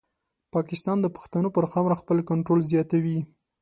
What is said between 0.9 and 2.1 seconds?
د پښتنو پر خاوره